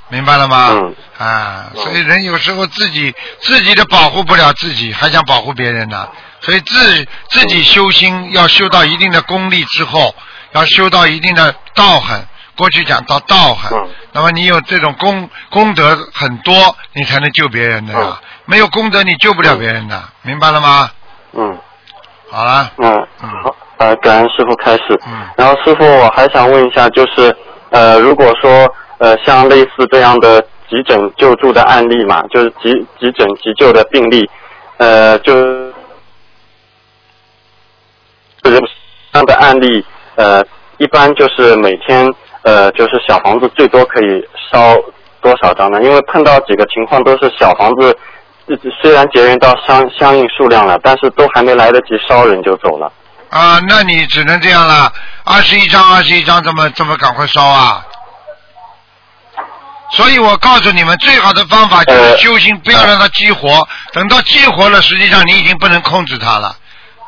[0.10, 0.70] 明白了吗？
[0.72, 6.08] 嗯啊，所以人有时候自己自己的保护不了自己，还想保护别人呢。
[6.42, 10.14] 所以自自己修心要修到一定的功力之后，
[10.52, 12.26] 要修到一定的道行。
[12.58, 16.54] 过去讲到道行，嗯那么你有这种功功德很多，
[16.94, 18.00] 你才能救别人的呀。
[18.04, 20.90] 嗯没有功德，你救不了别人的，明白了吗？
[21.34, 21.58] 嗯
[22.30, 24.84] 好了，嗯，嗯好，呃，感恩师傅开始。
[25.08, 27.36] 嗯然后师傅，我还想问一下，就是
[27.72, 28.72] 呃，如果说
[29.06, 34.28] 呃像类似这样的急诊救助的案例嘛，就是急急诊急救的病例，
[34.78, 35.72] 呃，就是
[38.42, 38.50] 这
[39.14, 40.44] 样的案例，呃，
[40.80, 44.76] 一般就是每天呃，就是小房子最多可以烧
[45.22, 45.84] 多少张呢？
[45.84, 47.96] 因为碰到几个情况都是小房子。
[48.82, 52.92] 虽然结缘到相相应数量了，但是都还没来得及烧，人就走了。
[53.30, 54.92] 啊，那你只能这样了，
[55.26, 57.84] 二十一张，二十一张，怎么这么赶快烧啊？
[59.92, 63.66] 所以我告诉你们，最好的方法就是呃修心，不要让它激活。
[63.94, 66.56] 等到激活了，实际上你已经不能控制它了，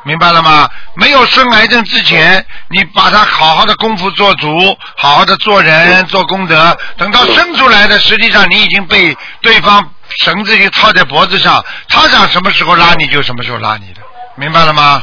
[0.04, 0.68] 明白了吗？
[0.94, 4.48] 没有生癌症之前，你把它好好的功夫做足，
[4.96, 6.76] 好好的做人做功德。
[6.96, 9.84] 等到生出来的，实际上你已经被对方
[10.20, 14.00] 绳子给套在脖子上，他想什么时候拉你就什么时候拉你的，
[14.36, 15.02] 明白了吗？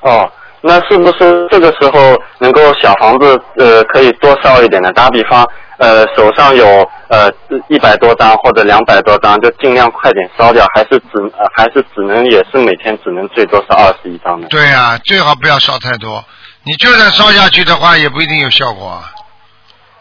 [0.00, 0.30] 哦，
[0.62, 4.92] 那是不是这个时候能够小房子呃可以多烧一点呢？
[4.92, 5.46] 打比方，
[5.82, 7.28] 呃手上有呃
[7.68, 14.46] 一百多张或者两百多张，就尽量快点烧掉，还是只、呃、还是只能也是每天只能最多是二十一张的？
[14.48, 16.24] 对啊、最好不要烧太多。
[16.62, 19.10] 你就算烧下去的话，也不一定有效果啊，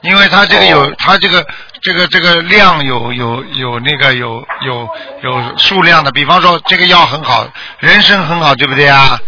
[0.01, 1.43] 因为它这个有，哦它这个
[1.81, 4.87] 这个这个量有有有那个有有
[5.23, 6.11] 有数量的。
[6.11, 7.47] 比方说这个药很好，
[7.79, 9.19] 人参很好，对不对啊？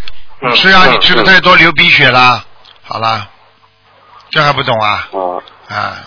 [0.41, 2.43] 嗯吃啊，嗯你吃的嗯太多流鼻血了。
[2.83, 3.27] 好了，
[4.29, 5.07] 这还不懂啊？
[5.11, 5.97] 哦啊，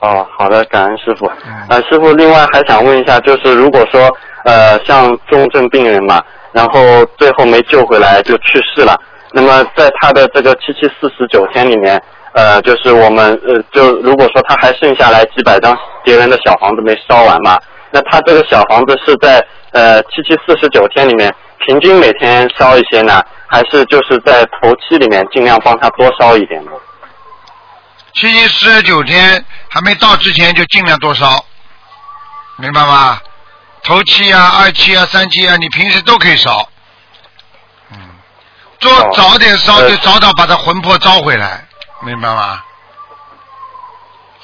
[0.00, 1.26] 哦，好的，感恩师傅。
[1.46, 4.08] 嗯呃，师傅，另外还想问一下，就是如果说
[4.44, 8.98] 呃像重症病人嘛，然后最后没救回来就去世了，
[9.32, 12.00] 那么在他的这个七七四十九天里面，
[12.32, 17.58] 呃，就是我们呃就如果说他还剩下来几百张别人的小房子没烧完嘛，
[17.90, 21.32] 那他这个小房子是在呃七七四十九天里面
[21.66, 26.70] 平均每天烧一些呢，还是就是在头七里面尽量帮他多烧一点呢？
[28.14, 31.44] 七七四十九天还没到之前就尽量多烧，
[32.56, 33.20] 明白吗？
[33.82, 36.68] 头七啊、二七啊、三七啊，你平时都可以烧。
[37.92, 37.98] 嗯，
[38.78, 41.64] 做哦早点烧呃就早早把他魂魄招回来，
[42.02, 42.62] 明白吗？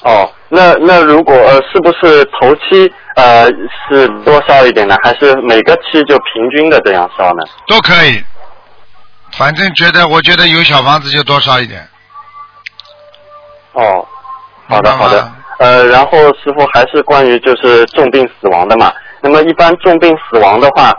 [0.01, 3.45] 哦，那那如果呃是不是头七呃
[3.89, 7.43] 是多烧一点呢，还是每个期就平均的这样烧呢？
[7.67, 8.23] 都可以。
[9.33, 11.87] 反正觉得，我觉得有小房子就多烧一点。
[13.77, 14.05] 哦，
[14.67, 15.31] 好的好的。
[15.59, 18.91] 呃，然后师傅还是关于就是重病死亡的嘛。
[19.21, 20.93] 那么一般重病死亡的话，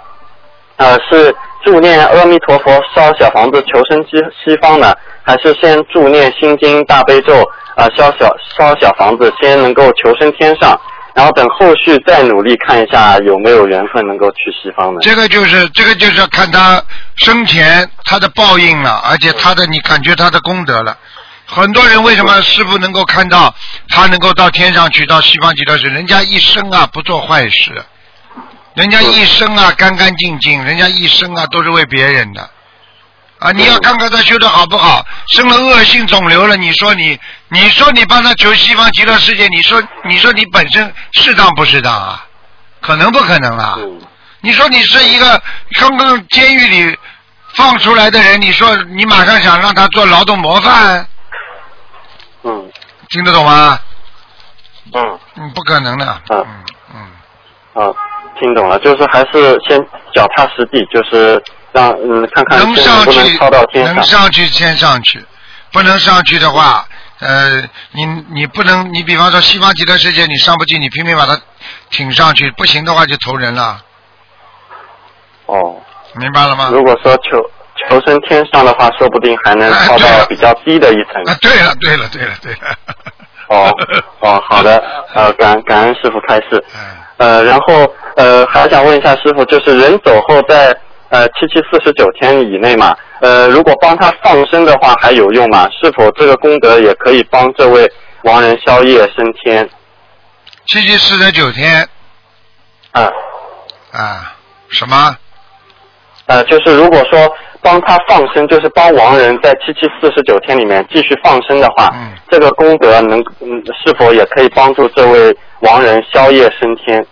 [0.77, 7.41] 呃是助念阿弥陀佛烧小房子求生西西方呢，还是先助念心经大悲咒
[7.77, 10.81] 啊、呃烧小烧小房子先能够求生天上，
[11.14, 14.99] 然后等后续再努力看一下有没有缘分能够去西方呢？
[15.03, 16.83] 这个就是这个就是要看他
[17.17, 20.97] 生前他的报应了，而且他的你感觉他的功德了。
[21.51, 23.55] 很多人为什么师傅能够看到
[23.89, 25.89] 他能够到天上去，到西方极乐世界？
[25.89, 27.85] 人家一生啊不做坏事，
[28.75, 32.51] 人家一生啊干干净净，人家一生啊都是为别人的。
[33.39, 42.27] 啊，你要看看他修的好不好，生了恶性肿瘤了，你说你，你说你帮他求西方极乐世界，你说你说你本身适当不适当啊？
[42.83, 43.75] 可能不可能啊？
[43.79, 44.01] 嗯
[44.41, 45.43] 你说你是一个
[45.81, 46.97] 刚刚监狱里
[47.55, 51.07] 放出来的人，你说你马上想让他做劳动模范，嗯
[53.11, 53.79] 听得懂吗？
[54.94, 56.23] 嗯嗯，不可能的。
[56.31, 56.47] 嗯
[56.94, 57.07] 嗯
[57.75, 57.92] 嗯，啊，
[58.38, 59.79] 听懂了，就是还是先
[60.14, 61.42] 脚踏实地，就是
[61.73, 63.38] 让嗯看看能上去
[63.83, 64.03] 能上。
[64.05, 65.25] 上去先上去，
[65.73, 66.87] 不能上去的话，
[67.18, 67.61] 呃，
[67.92, 71.38] 你你不能，你比方说西方极乐世界你上不去，你拼命把它
[71.90, 73.83] 挺上去，不行的话就投人了，
[75.47, 75.77] 哦，
[76.14, 76.71] 明白了吗？
[76.73, 77.51] 如果说求
[77.88, 81.22] 求生天上的话，说不定还能超到比较低的一层。
[81.27, 82.59] 啊，对了对了对了对了。
[83.48, 83.70] 哦
[84.20, 84.83] 哦， 好的，
[85.14, 86.62] 呃，感感恩师傅开示。
[86.74, 86.81] 嗯
[87.18, 90.72] 呃，然后呃，还想问一下师傅，就是人走后在
[91.09, 95.68] 呃七七四十九天以内嘛，呃，如果帮他放生的话还有用吗？
[95.83, 97.90] 是否这个功德也可以帮这位
[98.22, 99.68] 亡人消业升天？
[100.66, 101.88] 七七四十九天
[102.92, 103.03] 啊、
[103.90, 104.37] 啊，
[104.68, 105.16] 什么？
[106.27, 107.35] 呃，就是如果说
[107.68, 117.07] 帮他放生，就是帮亡人在七七四十九天里面继续放生的话，嗯这个功德能嗯是否也可以帮助这位亡人消业升天？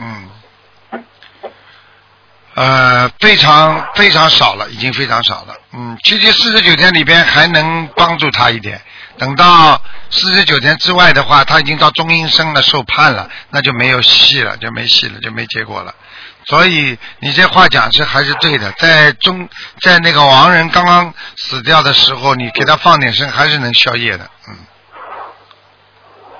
[0.00, 1.00] 嗯，
[2.56, 5.54] 呃，非常非常少了，已经非常少了。
[5.72, 8.78] 嗯，七七四十九天里边还能帮助他一点，
[9.16, 15.94] 等到四十九天之外的话，他已经到中阴身了，受判了，那就没有戏了，就没戏了，就没结果了。
[16.44, 19.48] 所以你这话讲是还是对的，在中
[19.80, 24.28] 在那个亡人刚刚死掉的时候，你给他放点生，还是能消业的。
[24.48, 24.56] 嗯，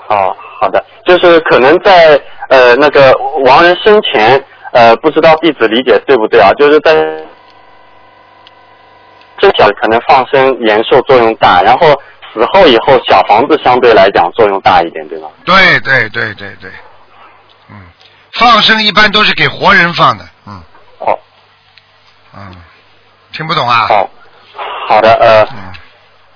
[0.09, 3.13] 哦，好的，就是可能在呃那个
[3.45, 6.51] 亡人生前，呃，不知道弟子理解对不对啊？
[6.59, 6.95] 就是在
[9.39, 11.89] 这小可能放生延寿作用大，然后
[12.33, 15.29] 死后以后小房子相对来讲作用大一点，对吗？
[15.45, 16.92] 对对对对对，嗯，
[18.35, 20.61] 放生一般都是给活人放的，嗯
[20.99, 21.19] 哦，
[22.37, 22.55] 嗯，
[23.33, 23.87] 听不懂啊？
[23.89, 24.09] 好，
[24.89, 25.43] 好的，呃。
[25.53, 25.73] 嗯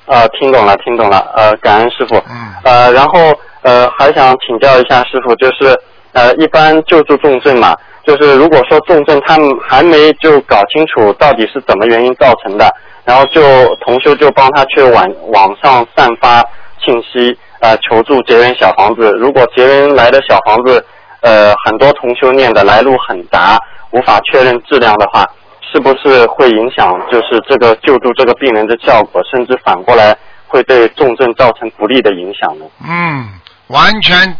[0.08, 2.14] 呃，听懂了，听懂了，呃，感恩师傅。
[2.30, 5.76] 嗯呃，然后呃，还想请教一下师傅，就是
[6.12, 12.72] 呃，一般救助重症嘛，就是如果说重症他们还没就搞清楚到底是怎么原因造成的，
[13.04, 13.42] 然后就
[13.84, 16.40] 同修就帮他去网网上散发
[16.84, 19.10] 信息，呃，求助结缘小房子。
[19.18, 20.86] 如果结缘来的小房子，
[21.26, 23.58] 呃，很多同修念的来路很杂，
[23.90, 25.26] 无法确认质量的话，
[25.72, 32.64] 是不是会影响就是这个救助这个病人的效果，甚至反过来会对重症造成不利的影响呢？
[32.86, 33.28] 嗯，
[33.66, 34.36] 完全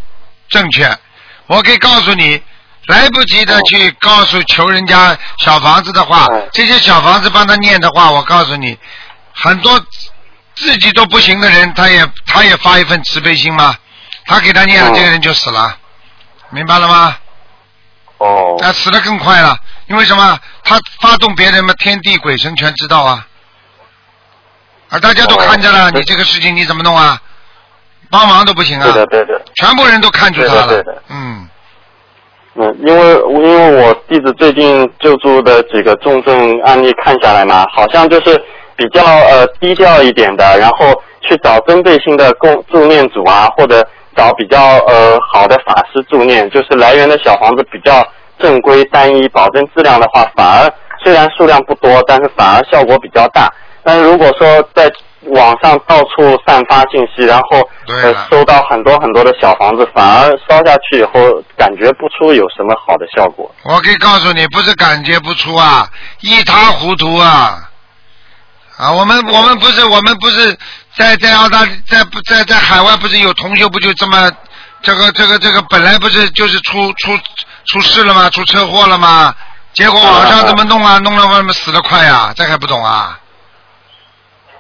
[0.49, 0.89] 正确。
[1.49, 2.41] 我可以告诉你，
[2.87, 8.79] 来不及的去告诉求人家小房子的话，嗯这些小房子帮他念的话，我告诉你，
[9.33, 9.77] 很多
[10.55, 13.75] 自己都不行的人，他也他也发一份慈悲心吗，
[14.25, 15.77] 他给他念了，嗯这个人就死了，
[16.57, 17.15] 明白了吗？
[18.17, 19.55] 哦，那死的更快了，
[19.89, 20.39] 因为什么？
[20.65, 23.27] 他发动别人嘛，天地鬼神全知道啊，
[24.89, 27.21] 啊大家都看着了，哦你这个事情你怎么弄啊？
[28.11, 29.43] 帮忙都不行啊对，的对的。
[29.57, 31.49] 全部人都看出他了对的对的，嗯，
[32.55, 38.35] 嗯，因为因为我弟子最近救助的几个重症案例看下来嘛，好像就是
[38.77, 40.91] 比较呃低调一点的，然后
[41.21, 48.03] 去找针对性的共助念组啊，或者找比较呃好的法师助念，就是来源的小房子比较
[48.39, 50.73] 正规单一，保证质量的话，反而
[51.05, 53.53] 虽然数量不多，但是反而效果比较大。
[53.85, 54.91] 但是如果说在
[55.29, 63.53] 网上到处散发信息，然后呃收到很多很多的小房子，反而烧下去以后感觉不出有什么好的效果。
[63.65, 65.89] 我可以告诉你，不是感觉不出啊，
[66.21, 67.71] 一塌糊涂啊！
[68.77, 70.57] 啊，我们我们不是我们不是
[70.97, 74.31] 在在澳大利在不在在海外不是有同学不就这么
[74.83, 77.19] 这个这个这个本来不是就是出出
[77.67, 78.31] 出事了吗？
[78.31, 79.35] 出车祸了吗？
[79.75, 80.99] 结果网上怎么弄啊？
[80.99, 82.33] 弄了他们死得快啊！
[82.35, 83.19] 这还不懂啊？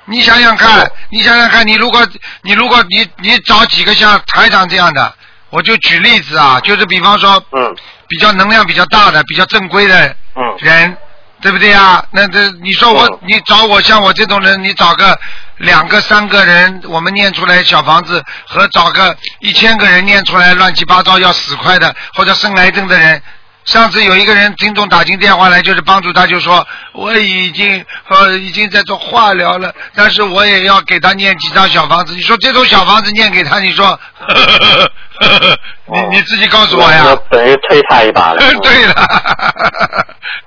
[0.05, 2.07] 你想想看，你想想看，你如果
[2.43, 5.15] 你如果你你找几个像台长这样的，
[5.51, 7.75] 我就举例子啊，就是比方说，嗯
[8.09, 10.97] 比较能量比较大的、比较正规的嗯人，
[11.43, 12.05] 对不对啊？
[12.13, 15.19] 那这你说我嗯，你找我像我这种人，你找个
[15.59, 23.23] 两个、三个人，我们念出来小房子，和找个一千个人念出来乱七八糟要死快的，或者生癌症的人。
[23.67, 32.15] 上次有一个人听众打进电话来，就是帮助他，就说我已经呃已经在做化疗了，但是我也要给他念几张小房子。
[32.15, 33.99] 你说这种小房子念给他，你说，
[35.93, 37.05] 你你自己告诉我呀。
[37.07, 38.39] 我等于推他一把了。
[38.63, 39.07] 对了，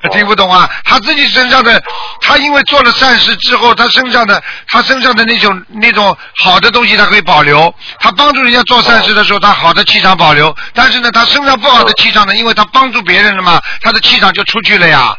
[0.11, 0.69] 听不懂啊？
[0.83, 1.81] 他自己身上的，
[2.21, 7.73] 他因为做了善事之后，他身上的他身上的那种那种好的东西，他可以保留。
[7.99, 10.55] 他帮助人家做善事的时候，他好的气场保留。
[10.73, 15.15] 但是呢，他身上不好的气场呢，因为他帮助别人了嘛，他的气场就出去了呀。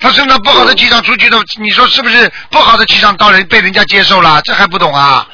[0.00, 4.40] 他身上不好的气场出去的，你说是不是不好的气场到人被人家接受了？
[4.42, 5.26] 这还不懂啊？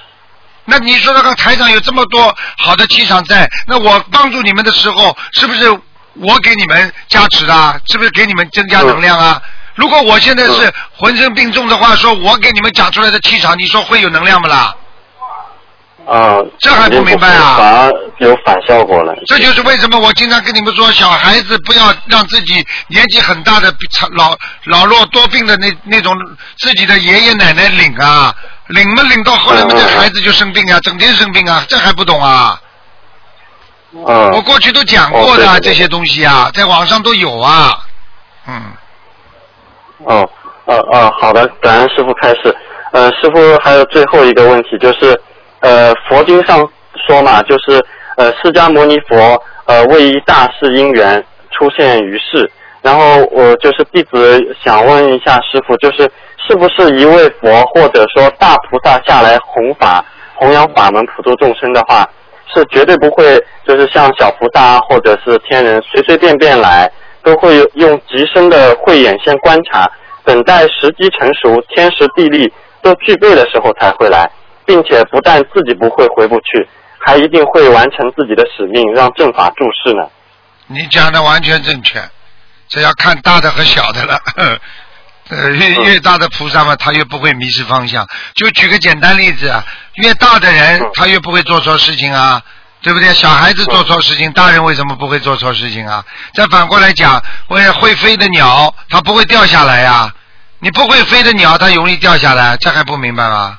[0.66, 5.70] 那你说那个台上有这么多好的气场在，那我帮助你们的时候，是不是
[6.14, 7.78] 我给你们加持的啊？
[7.86, 9.40] 是不是给你们增加能量啊？
[9.74, 14.74] 如果我现在是浑身病重的话，说我给你们讲出来的气场，你说会有能量不啦？
[16.06, 19.14] 啊，这还不明白啊反而有反效果了。
[19.26, 23.74] 这就是为什么我经常跟你们说，小孩子不要让自己年纪很大的
[24.12, 26.14] 老老弱多病的那那种
[26.58, 28.34] 自己的爷爷奶奶领啊，
[28.68, 32.60] 领没领到后来嘛，嗯嗯这孩子就生病啊，整天生病啊，这还不懂啊？
[33.92, 37.78] 嗯，我过去都讲过的、哦对对对这些东西啊，在网上都有啊。
[38.48, 38.62] 嗯，
[40.04, 40.28] 哦，
[40.64, 42.56] 呃呃，好的，感恩师傅开示。
[42.92, 45.20] 呃，师傅还有最后一个问题，就是
[45.60, 46.68] 呃，佛经上
[47.06, 47.84] 说嘛，就是
[48.16, 52.50] 呃，释迦牟尼佛呃为一大事因缘出现于世，
[52.82, 56.10] 然后我、就是弟子想问一下师傅，就是
[56.46, 60.04] 是不是一位佛或者说大菩萨下来弘法
[60.34, 62.08] 弘扬法门普度众生的话，
[62.52, 66.90] 是绝对不会就是像小菩萨或者是天人随随便便来，
[67.22, 69.90] 都会用极深的慧眼先观察，
[70.24, 72.52] 等待时机成熟，天时地利
[72.82, 74.30] 都具备的时候才会来，
[74.66, 76.68] 并且不但自己不会回不去，
[76.98, 80.06] 还一定会完成自己的使命，让正法注释呢。
[80.66, 81.98] 你讲的完全正确，
[82.68, 84.18] 这要看大的和小的了。
[85.28, 88.06] 呃，越越大的菩萨嘛，他越不会迷失方向。
[88.34, 89.64] 就举个简单例子啊，
[89.94, 92.42] 越大的人嗯他越不会做错事情啊，
[92.82, 93.12] 对不对？
[93.14, 96.04] 小孩子做错事情，大人为什么不会做错事情啊？
[96.34, 100.12] 再反过来讲，会会飞的鸟，它不会掉下来呀、
[100.58, 103.58] 你不会飞的鸟，它容易掉下来，这还不明白吗？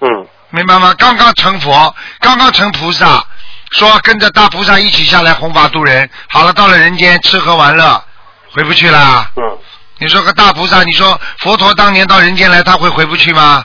[0.00, 0.94] 嗯明白吗？
[0.98, 3.24] 刚刚成佛，刚刚成菩萨，
[3.70, 6.08] 说跟着大菩萨一起下来弘法度人。
[6.28, 8.04] 好了，到了人间吃喝玩乐，
[8.52, 9.30] 回不去了。
[9.36, 9.58] 嗯
[9.98, 13.64] 你说个大菩萨，你说佛陀当年到人间来，他会回不去吗？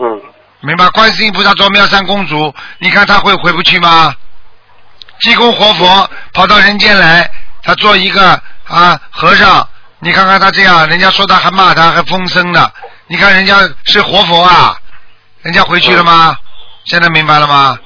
[0.00, 0.20] 嗯
[0.60, 0.88] 明白？
[0.88, 4.14] 观世音菩萨做妙善公主，你看他会回不去吗？
[5.20, 7.30] 济公活佛跑到人间来，
[7.62, 9.68] 他做一个啊和尚，
[10.00, 12.70] 你看看他这样，人家说他还骂他，还风声呢。
[13.06, 14.76] 你看人家是活佛啊，
[15.42, 16.36] 人家回去了吗？
[16.86, 17.78] 现在明白了吗？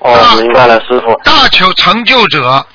[0.00, 1.14] 哦，明白了，师傅。
[1.22, 2.66] 大求成就者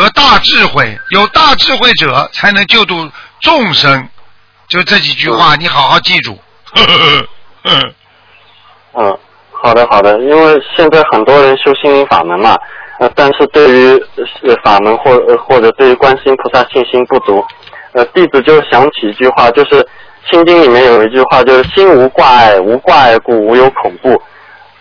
[0.00, 3.08] 得大智慧，有大智慧者才能救度
[3.40, 4.08] 众生。
[4.68, 6.38] 就这几句话，你好好记住。
[8.94, 9.18] 嗯，
[9.52, 12.56] 好的好的，因为现在很多人修心灵法门嘛，
[12.98, 14.04] 呃，但是对于
[14.42, 17.44] 呃法门或呃或者对于观世音菩萨信心不足，
[17.92, 19.80] 呃，弟子就想起一句话，就是
[20.30, 24.20] 《心经》里面有一句话，就是心无挂碍，无挂碍故无有恐怖。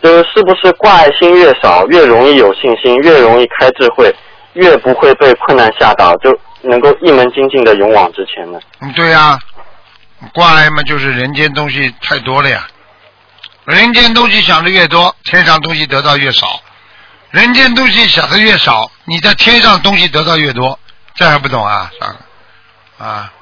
[0.01, 4.13] 就是是不是挂碍心越少，越容易有信心，越容易开智慧，
[4.56, 8.60] 越不会被困难吓倒，就能够一门精进的勇往直前呢？
[8.82, 9.38] 嗯，对呀、
[10.34, 12.68] 挂碍嘛，就是人间东西太多了呀。
[13.66, 16.47] 人间东西想的越多，天上东西得到越少；
[17.32, 20.78] 人间东西想的越少，你在天上东西得到越多。
[21.16, 21.89] 这还不懂啊？
[21.97, 22.18] 算了，
[22.97, 23.34] 啊，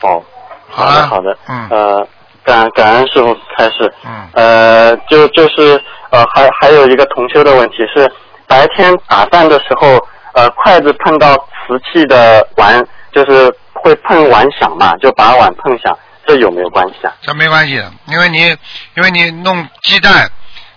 [0.00, 0.22] 哦，
[0.68, 2.08] 好的好的，嗯呃，
[2.44, 3.92] 感感恩师傅开始。
[4.04, 8.12] 嗯呃，就就是呃，还还有一个同修的问题是，
[8.46, 9.98] 白天打饭的时候，
[10.34, 17.12] 呃，筷子碰到瓷器的碗，就是会碰碗响嘛，就把碗碰响，这有没有关系啊？
[17.22, 18.56] 这没关系，因为你
[18.94, 20.30] 因为你弄鸡蛋，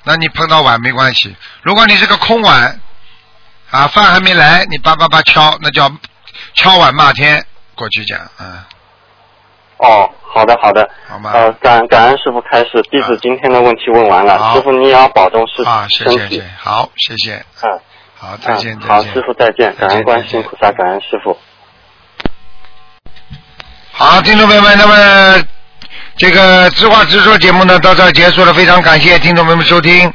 [0.04, 1.36] 那你碰到碗没关系。
[1.62, 2.80] 如果你是个空碗，
[3.72, 5.92] 啊，饭还没来，你叭叭叭敲，那叫
[6.56, 7.46] 敲碗骂天。
[7.76, 8.60] 过去讲，嗯，
[9.80, 11.32] 哦，好的好的，好吗？
[11.34, 17.80] 呃，感感恩师傅开始，弟子今天的问题问完了，好师傅你也要保重身啊，谢谢谢，，好，谢谢，嗯，
[18.16, 19.14] 好，再见嗯好，再见。
[19.14, 21.38] 师傅再见，感恩观世音再见菩萨，感恩师傅。
[23.92, 25.44] 好，听众朋友们，那么
[26.18, 30.14] 这个知话直说节目呢到这儿结束了，非常感谢听众朋友们收听。